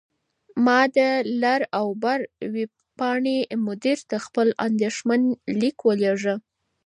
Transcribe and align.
ما 0.65 0.79
د 0.95 0.97
«لر 1.41 1.61
او 1.79 1.87
بر» 2.03 2.19
ویبپاڼې 2.55 3.37
مدیر 3.67 3.99
ته 4.09 4.17
خپل 4.25 4.47
اندیښمن 4.67 5.21
لیک 5.59 5.77
ولیږه. 5.83 6.35